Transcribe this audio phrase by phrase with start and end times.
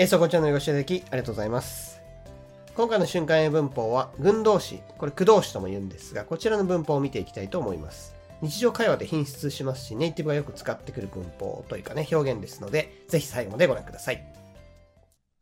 [0.00, 2.00] えー、そこちゃんのご視聴いただきありがとうございます。
[2.76, 8.14] 今回の瞬間英文法は、群動詞、これ駆動詞とも言うんですが、こちらの文法を見ていきたいと思います。
[8.40, 14.24] 日常会話で品質しますし、ネイティブがよく使ってくる文法というかね、表現ですので、ぜひ最後までご覧ください。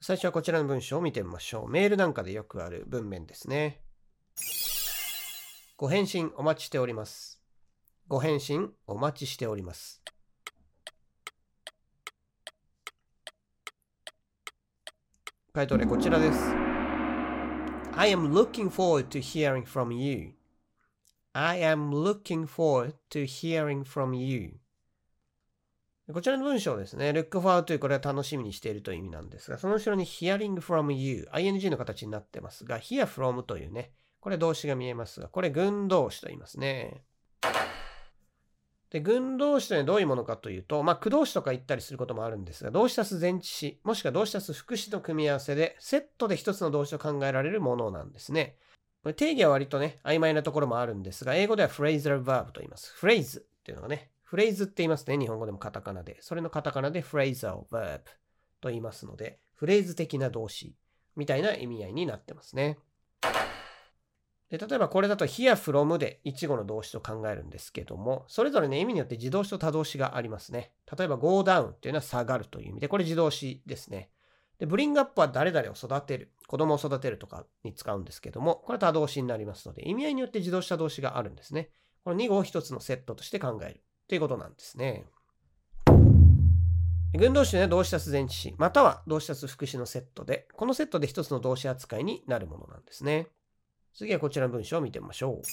[0.00, 1.70] 最初はこちらの文章を見てみましょう。
[1.70, 3.82] メールなんかでよくある文面ですね。
[5.76, 7.42] ご返信お待ちしております。
[8.08, 10.05] ご返信お待ちしております。
[15.56, 16.38] 回答例こちらです。
[17.94, 20.34] I am looking forward to hearing from you.
[21.32, 24.58] I am looking forward to hearing from you.
[26.12, 27.08] こちらの文章ですね。
[27.08, 37.02] look forward というこれは楽しみにしているという意味なんですが、その後ろに hearing from you、ing の形になってますが、hear from というね、これ動詞が見えますが、これ群動詞と言いますね。
[38.96, 48.56] で、群動詞というのはどういうものかというと、まあ、駆動詞とか言ったりすることもあるんですが、動詞足す前置詞、もしくは動詞足す副詞の組み合わせで、セットで一つの動詞と考えられるものなんですね。
[49.02, 52.94] これ定義は割とね、曖昧なところもあるんですが、英語では phrasal verb と言います。
[52.94, 55.18] フレーズっていうのがね、フレーズって言いますね。
[55.18, 56.16] 日本語でもカタカナで。
[56.20, 58.00] それのカタカナで phrasal verb
[58.62, 60.74] と言いますので、フレーズ的な動詞
[61.16, 62.78] みたいな意味合いになってますね。
[64.50, 70.72] で例えばこれだと hear from で一語の動詞と考えるんですけども、それぞれね、意味によって自動詞と他動詞がありますね。
[70.96, 74.10] 例えば go down っていうのは下がるという意味で、これ自動詞ですね。
[74.58, 81.70] で、bring up は誰々を育てる、子供を育てるとかに使うんですけども、これは他動詞になりますので、意味合いによって自動詞他動詞があるんですね。
[82.04, 85.06] この2語を1つのセットとして考えるということなんですね。
[87.18, 93.26] 群動詞というのは動詞足す前置詞、または動詞足す副詞のセットで、このセットで1つの動詞扱いになるものなんですね。
[93.96, 95.46] 次はこちらの文章を見てみましょう。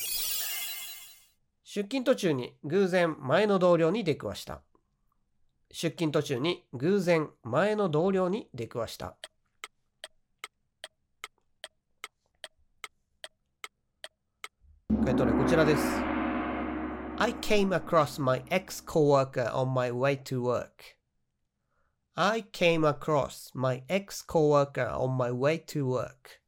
[1.63, 4.61] 出勤途中に偶然前の同僚に出くわした。
[5.72, 9.16] 出勤途中に偶然前の同僚に出くわした。
[15.05, 15.83] 回答例こちらです。
[17.17, 20.98] I came across my ex-coworker on my way to work.
[22.15, 26.42] I came across my ex-coworker on my way to work.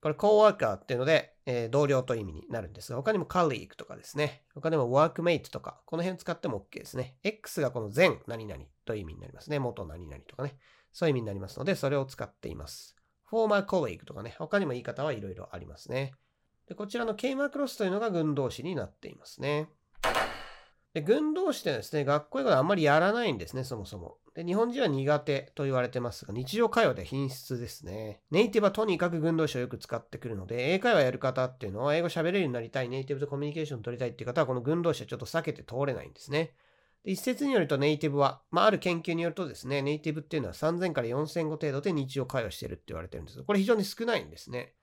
[0.00, 4.44] これ、コーワーカーっていうので、えー同僚という意味になるんですが、他にも colleague とかですね。
[4.54, 7.16] 他にも workmate とか、この辺使っても OK ですね。
[7.22, 9.58] X がこの前何々という意味になりますね。
[9.58, 10.56] 元何々とかね。
[10.92, 12.96] そういう意味になりますので、それを使っています。
[13.30, 14.34] former colleague とかね。
[14.38, 16.14] 他にも言い方はいろいろありますね。
[16.66, 19.68] で、こちらの came across というのが群動詞になっていますね。
[20.94, 24.18] で、群動詞ってですね、学校英語であんまりやらないんですね、そもそも。
[24.34, 28.22] で、日本人は苦手と言われてますが、日常会話で品質ですね。
[28.30, 36.54] ネイティブはとにかく群動詞をよく使ってくるので、英会話やる方っていうのは、英語喋れるようになりたい、ネイティブとコミュニケーション取りたいっていう方は、この群動詞はちょっと避けて通れないんですね。
[37.04, 44.74] で一説によるとネイティブは、まあ、ある研究によるとですね、ネイティブっていうのは3000から4000語程度で日常会話してるって言われてるんですこれ非常に少ないんですね。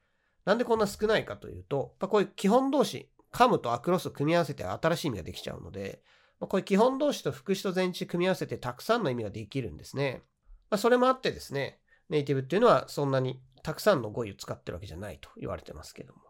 [0.46, 6.02] なんでこんな少ないかというと、やっぱこういう基本動詞、カムとアクロスを組み合わせて新しい意味ができちゃうので、
[6.40, 10.22] こういう基本動詞と副詞と前置組み合わせてたくさんの意味ができるんですね。
[10.70, 16.22] まあ、それもあってですね、ネイティブっていうのはそんなにたくさんの語彙を使ってるわけじゃないと言われてますけども。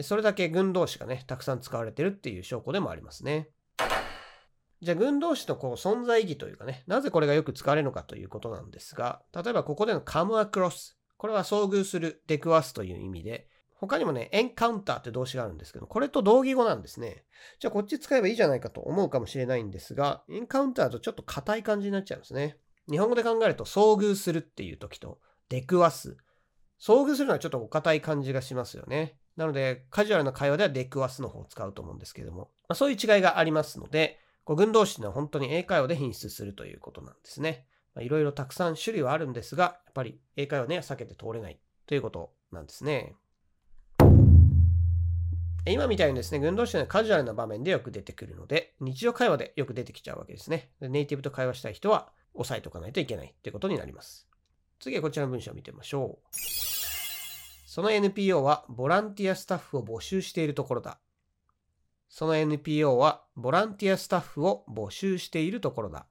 [0.00, 3.50] それだけ群動詞がね、たくさん使われてるっていう証拠でもありますね。
[4.80, 10.94] じゃあ、群動詞のこう存在意義というかね、なぜこれがよく使われるのかということなんですが、例えばここでの come across。
[11.18, 13.48] これは遭遇する、出くわすという意味で、
[13.82, 17.24] 他にもね、エンカウンターって動詞があるんですけど、これと同義語なんですね。
[17.58, 22.58] じゃあこっち使えばいいじゃないかと思うかもしれないんですが、エンカウンターとちょっと硬い感じになっちゃうんですね。
[22.88, 26.16] 日本語で考えると、遭遇するっていう時と、出くわす。
[26.80, 29.18] 遭遇するのはちょっとお堅い感じがしますよね。
[29.36, 37.66] なので、カジュアルな会話では出くわすの方を使うと思うんですけども、まあ、そういう違いがありますので、こう群動詞っていうのは本当に英会話で品質するということなんですね。
[38.00, 43.14] いろいろたくさん種類はあるんですが、やっぱり英会話ね、避けて通れないということなんですね。
[45.64, 50.70] 今みたいにですね、群動詞はカジュアルな場面でよく出てくるので、日常会話でよく出てきちゃうわけですね。
[50.80, 54.26] ネイティブと会話したい人は押さえておかないといけないということになります。
[54.80, 56.36] 次はこちらの文章を見てみましょう。
[57.66, 60.98] その NPO はボランティアスタッフを募集しているところだ。
[62.08, 66.06] その NPO はボランティアスタッフを募集しているところだ。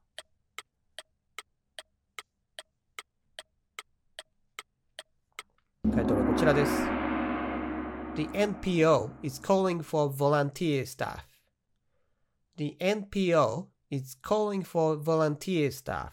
[5.93, 6.90] 回答はこちらです。
[8.13, 11.21] The NPO is calling for volunteer staff.
[12.57, 16.11] The NPO is calling for volunteer staff.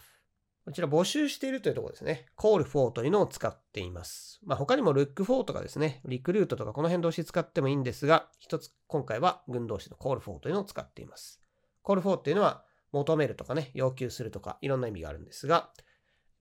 [0.63, 2.27] こちら募集しているというところですね。
[2.37, 4.39] call for というのを使っています。
[4.45, 11.41] まあ他にも look for とかですね、リクルートとかこの辺動詞使ってもいいんですが、一つ今回は群動詞の call for というのを使っています。
[11.83, 12.63] call for っていうのは
[12.93, 15.69] 求めるとかね、要求するとかいろんな意味があるんですが、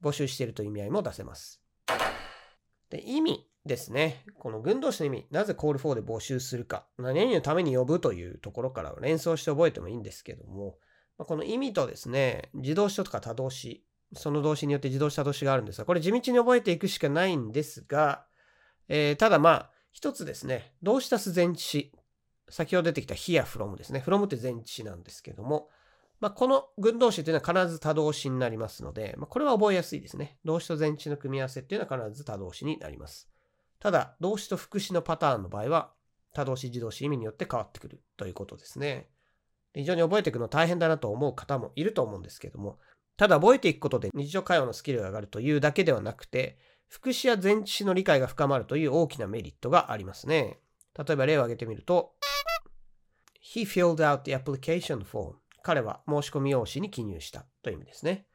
[0.04, 1.60] 募集しているという意味合いも出せます。
[2.90, 4.24] で、意味ですね。
[4.40, 10.76] この群動詞の意味、なぜ call for で募集するか、何々のために呼ぶというところから連想して覚えてもいいんですけども、
[11.18, 13.84] この意味とですね、自動詞とか他動詞、
[14.14, 18.24] その動詞によって自動詞他動詞があるんですが、これ地道に覚えていくしかないんですが、
[18.88, 21.92] えー、ただまあ、一つですね、動詞足す前置詞、
[22.48, 24.02] 先ほど出てきた here from ですね。
[24.04, 25.68] from って前置詞なんですけども、
[26.20, 30.38] まあ、この群動詞というのは必ず他動詞になりますので、まあ、これは覚えやすいですね。
[30.44, 33.28] 動詞と前置詞の組み合わせっていうのは必ず他動詞になります。
[33.80, 35.92] ただ、動詞と副詞のパターンの場合は、
[36.34, 39.08] 他動詞、自動詞、意味によって変わってくるということですね。
[39.74, 42.78] 非常に覚えていくの大変だなと思う方もいると思うんですけども、
[43.16, 46.58] ただ覚えていくことで日常会話のスキルが上がるというだけではなくて、
[46.88, 50.58] 副詞や前置詞の理解が深まるという大きなメリットがありますね。
[50.96, 52.14] 例えば例を挙げてみると、
[53.54, 55.34] He filled out the application form.
[55.62, 58.26] 彼は申し込み用紙に記入したという意味ですね。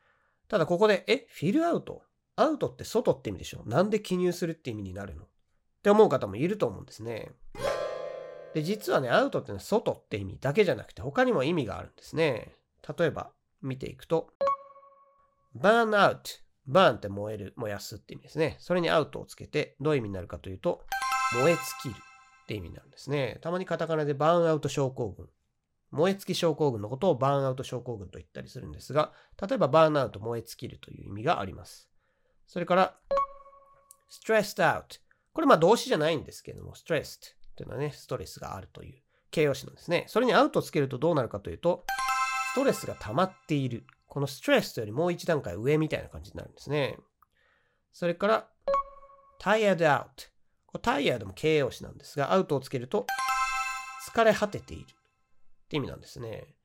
[0.48, 2.04] ただここで、え、フィルアウト
[2.36, 3.64] アウトって外って意味でしょ？
[3.66, 5.26] なんで記入するって意味になるの？
[5.84, 7.32] って思う方もいると思うんですね。
[8.54, 12.56] で、実はね、アウトってのは外って意味だけじゃなくて他にも意味があるんですね。
[12.98, 13.32] 例えば
[13.62, 14.30] 見ていくと、
[15.56, 16.42] burn out。
[16.70, 18.56] burn って燃える、燃やすって意味ですね。
[18.60, 20.86] それにアウトをつけてどういう意味になるかというと、
[21.34, 22.02] 燃え尽きる
[22.44, 23.40] って意味になるんですね。
[23.42, 25.28] たまにカタカナでバーンアウト症候群
[25.94, 31.88] 燃え尽き症候群のことをバーンアウト症候群と言ったりするんですが、例えばバーンアウト燃え尽きるという意味があります。
[32.48, 32.98] それから、
[34.10, 35.03] stressed out。
[35.34, 39.02] これまあ動詞じゃないんですけども、stressed というのはね、ストレスがあるという
[39.32, 40.06] 形容詞なんですね。
[40.08, 41.86] それにアウトつけるとどうなるかというと、
[42.54, 43.86] ストレスが溜まっている。
[44.08, 46.98] このストレスよりもう一段階上みたいな感じになるんですね。
[47.92, 48.48] それから、
[49.42, 50.06] tired out。
[50.68, 53.08] これ tired も形容詞なんですが、アウトをつけると、
[54.12, 54.86] 疲れ果てている。
[54.86, 56.56] って意味なんですね。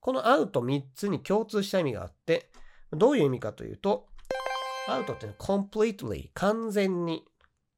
[0.00, 2.50] このアウト3つに共通した意味があって、
[2.90, 4.08] どういう意味かというと、
[4.88, 7.24] アウトっていうのは completely 完全に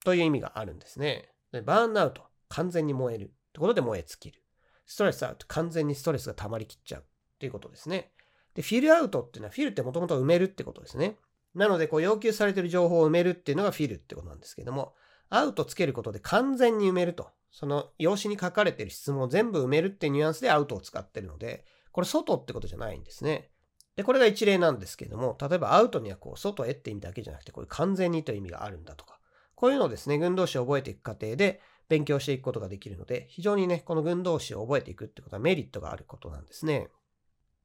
[0.05, 1.31] という意味があるんですね。
[1.53, 4.43] でバーンアウト完全に燃えるってことで燃え尽きる。
[4.87, 7.05] ストレスアウト完全にストレスが溜まりきっちゃうっ
[7.39, 8.13] ていうことですね。
[8.55, 11.17] で、フィルアウトっていうのはフィルってもともと埋めるってことですね。
[11.55, 14.95] なので、こう要求されている情報を埋めるっていうのがフィルってことなんですけども、
[15.29, 17.31] アウトつけることで完全に埋めると。
[17.51, 23.51] その用紙に書かれている質問を全部埋めるっていうニュアンスでアウトを使ってるので、これ外ってことじゃないんですね。
[23.97, 29.18] で、これが一例なんですけども、例えばアウトにはこう外へって意味だけじゃなくて、こういう完全にという意味があるんだとか、
[29.59, 36.87] こういうのをですね、群動詞を覚えていく過程で勉強していくことができるので、非常にね、この群動詞を覚えていくってことはメリットがあることなんですね。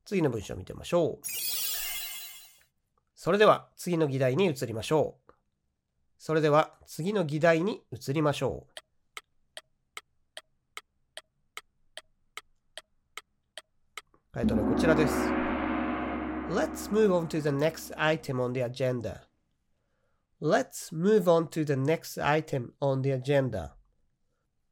[0.03, 1.25] 次の文章を見てみましょう。
[3.13, 5.33] それでは次の議題に移りましょう。
[6.17, 8.73] それでは次の議題に移りましょう。
[14.31, 15.13] タイトルはこちらです。
[16.49, 19.32] Let's move on to the next item on the agenda.
[20.43, 23.71] Let's move on to the next item on the agenda.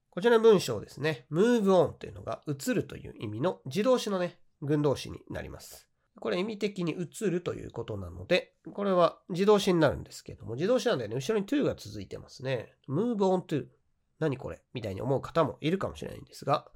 [0.10, 1.26] こちらの文章ですね。
[1.32, 5.88] move on というのが移るという意味の自動詞のね、群動詞になります。
[6.20, 12.76] これ意味的に移るということなので、これは自動詞になるんですけども、自動詞なんでね、後ろに to が続いてますね。
[12.90, 13.68] move on to
[14.20, 14.62] 何これ？
[14.74, 16.70] みたいに思う方もいるかもしれないんですが、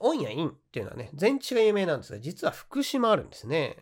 [0.00, 3.78] オンやインっていうのはね、前置が有名なんですが、実は副詞もあるんですね。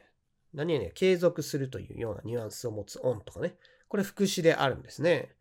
[0.55, 3.57] 何々継続するというようなニュアンスを持つオンとかね。
[3.93, 5.35] これ副詞であるんですね。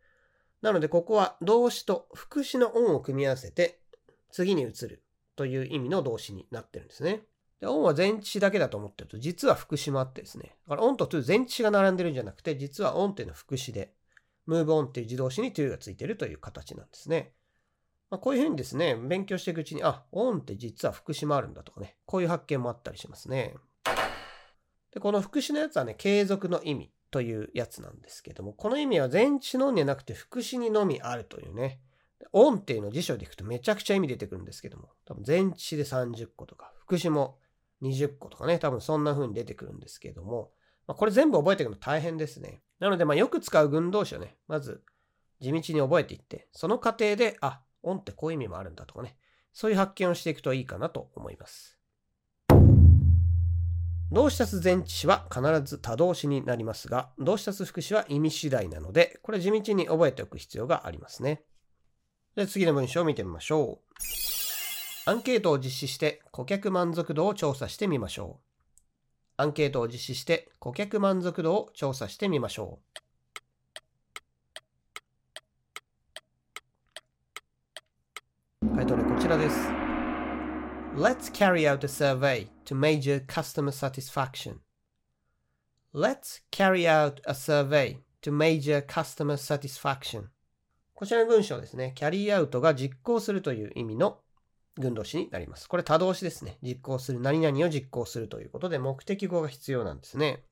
[0.60, 3.80] なので、ここは動詞と副詞のオンを組み合わせて、
[4.30, 5.02] 次に移る
[5.36, 7.22] という意味の動詞になってるんですね。
[7.62, 10.54] で、オンは前置詞だけだと思ってると、実は副詞もあってですね。
[10.68, 13.94] だから、オンとトゥ前置詞が並んでるんじゃなくて、実はオンっていうのは副詞で、
[14.46, 17.32] move on っていう自動詞に to がついてるという形なんですね。
[18.10, 23.54] まあ、こういうふうにですね、勉強していくうちに、あ、オンって実は副詞もあるんだとかね、こういう発見もあったりしますね。
[24.90, 31.78] で、この副詞のやつはね、継続の意味というやつなんですけども、この意味は前置のみじゃなくて副詞にのみあるというね。
[32.32, 37.38] オンっていうのを辞書でいくとめちゃくちゃ意味出てくるんですけども、多分前置で30個とか、副詞も
[37.82, 40.50] 20個とかね、多分そんな風に出てくるんですけども、
[40.86, 42.62] まあ、これ全部覚えていくの大変ですね。
[42.78, 44.82] なので、まよく使う群動詞をね、まず
[45.40, 49.16] 地道に覚えていって、その過程で、あ、オンってこういう意味もあるんだとかね、
[49.52, 51.81] そういう発見をしていくといいかなと思います。
[54.12, 61.42] 動詞足す前置詞は必ず他動詞になりますが、動詞足す副詞は意味次第なので、これ地道に覚えておく必要がありますね。
[62.36, 63.80] で次の文章を見てみましょ
[65.06, 65.10] う。
[65.10, 68.44] アンケートを実施して顧客満足度を調査してみましょう。
[69.38, 72.80] アンケートを実施して顧客満足度を調査してみましょ
[78.60, 78.76] う。
[78.76, 79.81] タイトルこちらです。
[80.94, 84.60] Let's carry out a survey to measure customer satisfaction.
[85.94, 90.24] Let's carry out a survey to measure customer satisfaction.
[90.92, 91.94] こちらの文章ですね。
[91.96, 94.18] carry out が実行するという意味の
[94.76, 95.66] 群動詞になります。
[95.66, 96.58] これ多動詞ですね。
[96.62, 100.44] 実行する、何々を実行するということで目的語が必要なんですね。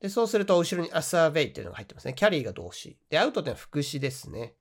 [0.00, 2.14] で、そうすると後ろに a survey っていうのが入ってますね。
[2.16, 2.96] carry が動詞。
[3.10, 4.54] で、out っていうのは副詞ですね。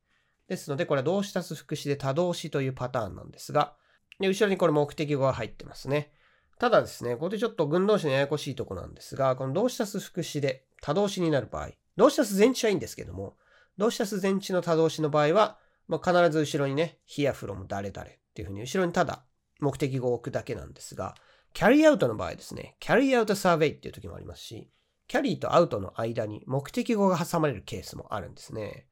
[0.48, 3.75] ですので、これは動詞足す副詞で多動詞というパターンなんですが、
[4.20, 6.12] で、後ろにこれ目的語が入ってますね。
[6.60, 13.38] ただですね、ここでちょっと群動詞のややこしいとこなんですが、この動詞足す副詞で多動詞になる場合、動詞足す前置はいいんですけども、
[13.78, 15.58] 動詞足す前置の多動詞の場合は、
[15.88, 19.24] まあ、必ず後ろにね、here from 誰々っていうふうに後ろにただ
[19.62, 21.16] 目的語を置くだけなんですが、
[21.54, 24.70] carry out の場合ですね、carry out survey っていう時もありますし、
[25.08, 28.88] carry と out の間に目的語が挟まれるケースもあるんですね。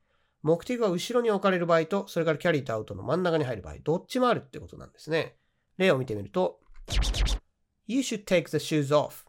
[0.48, 5.36] 目的語が後ろに置かれる場合と、それから carry と out の真ん中に入る場合、どっちもあるってことなんですね。
[5.78, 6.62] 例を見てみると、
[7.86, 9.26] You should take the shoes off.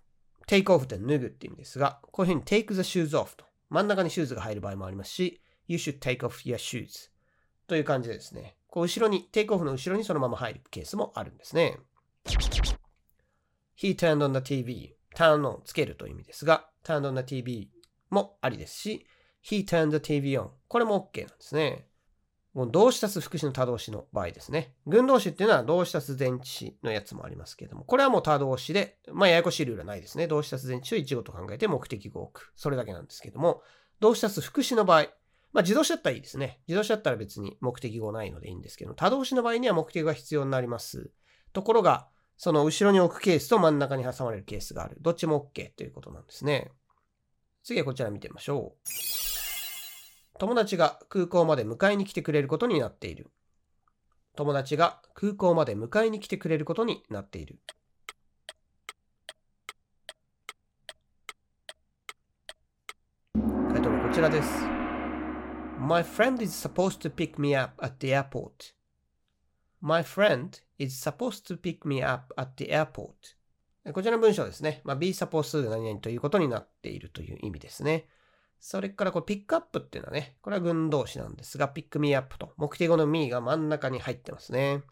[0.47, 7.11] take off って脱ぐって意味ですが、こういうふうに take the shoes off と真ん中にシューズが入る場合もありますし、You should take off your shoes
[7.67, 11.79] という感じでですね、こう後ろに、take off の後ろにそのまま入るケースもあるんですね。
[13.77, 14.95] He turned on the TV.
[15.17, 17.71] turn on つけるという意味ですが、turned on the TV
[18.11, 19.07] もありですし、
[19.45, 21.89] He turned the TV on これも OK なんですね。
[22.55, 24.75] もう動詞足す副詞の他動詞の場合ですね。
[24.87, 30.27] 群動詞っていうのは動詞足す前置詞のやつもありますけれども、これはもう他動詞で、まあややこしいルールはないですね。
[30.27, 32.53] 動詞足す前置詞を一語と考えて目的語を置く。
[32.57, 33.63] それだけなんですけども、
[34.01, 35.03] 動詞足す副詞の場合、
[35.53, 36.61] まあ自動詞だったらいいですね。
[36.67, 41.11] 自動詞だったら別に目的語ないのでいいんですけど、他動詞の場合には目的が必要になります。
[41.53, 44.97] ところが、その後ろに置くケースと真ん中に挟まれるケースがある。
[45.01, 46.73] どっちも OK ということなんですね。
[47.69, 48.89] 次はこちら見てみましょう。
[50.39, 53.31] 友達が空港まで迎えに来てくれることになっている。
[54.37, 57.59] 友達が空港まで迎えに来てくれることになっている。
[63.35, 64.49] 回答はこちらです。
[65.79, 68.73] My friend is supposed to pick me up at the airport.
[69.83, 73.38] My friend is supposed to pick me up at the airport.
[73.93, 74.81] こちらの文章ですね。
[74.85, 78.09] まあ、be supposed to 何々ということになっているという意味ですね。
[78.61, 84.83] それからこれ pick up っていうのはね、これは群動詞なんですが、 pick me up と目的語の me が真ん中に入ってますね。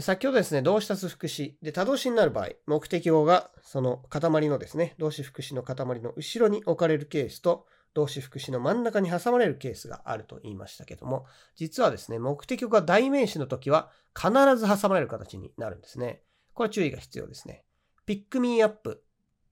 [0.00, 16.22] 先ほどですね、動詞足す副詞で他動詞になる場合、目的語がその塊のですね、動詞副詞の塊の後ろに置かれるケースと、動詞副詞の真ん中に挟まれるケースがあると言いましたけども、実はですね、目的語が代名詞の時は必ず挟まれる形になるんですね。
[16.54, 17.64] これ注意が必要ですね。
[18.06, 19.04] pick me up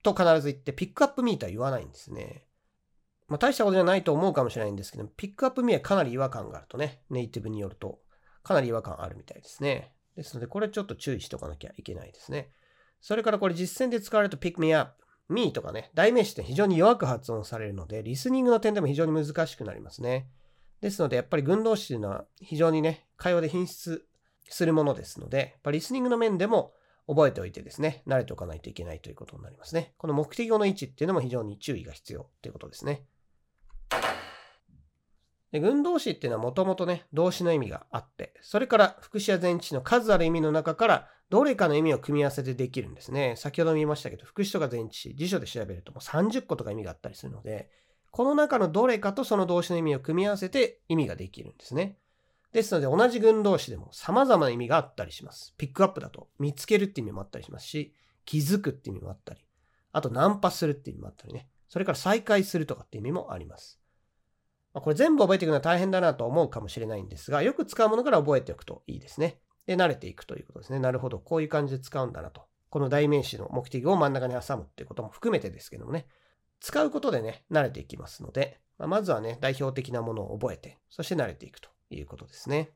[0.03, 2.45] と必ず言って、 pick up me とは言わないんですね。
[3.27, 7.99] まあ、大したことじゃないと思うかもしれないんですけど、 pick up me はかなり違和感があるとね、ネイティブによると、
[8.43, 9.93] かなり違和感あるみたいですね。
[10.15, 12.51] ですので、これちょっと注意しとかなきゃいけないですね。
[12.99, 20.29] それからこれ実践で使われると pick me up, me とかね、代名詞って非常に弱く発音されるので、リスニングの点でも非常に難しくなりますね。
[20.81, 24.05] ですので、やっぱり群動詞というのは非常にね、会話で品質
[24.49, 26.73] するものですので、やっぱリスニングの面でも
[27.07, 29.93] 覚えておいてですね、慣れておかないといけないということになりますね。
[29.97, 33.05] この目的語の位置っていうのも非常に注意が必要ということですね。
[35.51, 43.35] で群動詞っていうのはもともとね、動詞の意味があって、それから副詞や前置詞の数ある意味の中からどれかの意味を組み合わせてできるんですね。
[43.37, 47.69] 先ほども言いましたけど、副詞とか前置詞、辞書で調べるともう30個とか意味があったりするので、
[48.11, 51.97] この中のどれかとその動詞の意味を組み合わせて意味ができるんですね。
[52.51, 55.53] ですので同じ群動詞でも様々な意味があったりします。
[55.57, 57.93] ピックアップだと見つけるって意味もあったりしますし、
[58.25, 59.45] 気づくって意味もあったり、
[59.93, 61.47] あとナンパするって意味もあったりね。
[61.69, 63.79] それから再開するとかって意味もあります。
[64.73, 69.39] まあこれ全部覚えていくのは大変だなと思うかもしれないんですが、よく使うものから覚えておくといいですね。
[69.65, 70.79] で、慣れていくということですね。
[70.79, 71.19] なるほど。
[71.19, 72.43] こういう感じで使うんだなと。
[72.69, 76.07] この代名詞の目的を真ん中に挟むっていうことも含めてですけどもね。
[76.59, 82.71] 使うことでね、慣れていきますので、まあまずはね、代表的なものを覚えて、そして慣れていくということですね。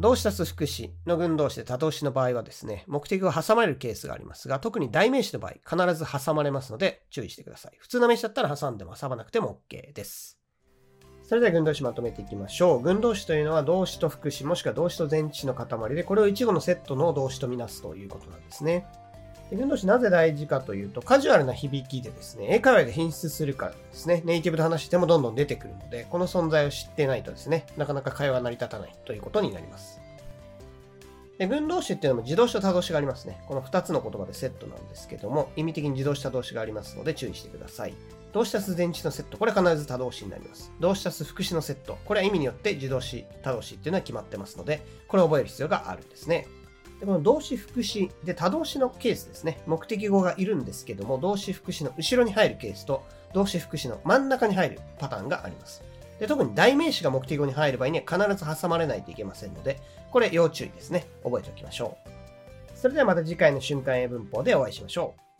[0.00, 7.76] 動詞足す副詞の群動詞で多動詞の場合はですね、目的が挟まれるケースがありますが、特に代名詞の場合、必ず挟まれますので注意してください。
[7.78, 10.40] 普通の名詞だったら挟んでも挟まなくても OK です。
[11.22, 12.82] それでは群動詞まとめていきましょう。
[12.82, 18.86] 群動詞というのは動詞と副詞もしくは動詞と前置詞の塊で、これを一語のセットの動詞とみなすということなんですね。
[19.56, 30.00] 群動詞なぜ大事かというと、カジュアルな響きでですね、英会話で品質するからですね、ネイティブで話してもどんどん出てくるので、この存在を知ってないとですね、なかなか会話成り立たないということになります。
[31.38, 33.42] で分動詞っていうのも自動詞と他動詞がありますね。
[33.48, 37.94] この2つの言葉でセットなんですけども、意味的に自動詞多動詞がありますので注意してください。
[38.32, 40.72] 動詞足す前置詞のセット、これは必ず多動詞になります。
[40.78, 46.46] 動詞足す副詞のセット、これは意味によって自動詞、多動詞っていうのは決まってますので、これを覚える必要があるんですね。
[47.02, 49.58] でこの動詞副詞で他動詞のケースですね。
[49.66, 53.04] 目的語がいるんですけども、動詞副詞の後ろに入るケースと、
[53.34, 55.82] 動詞副詞の真ん中に入るパターンがあります。
[56.20, 59.80] で特に代名詞が目的語に入る場合には必ず挟まれないといけませんので、
[60.12, 61.08] これ要注意ですね。
[61.24, 62.78] 覚えておきましょう。
[62.78, 65.31] それではまた次回の瞬間英文法でお会いしましょう。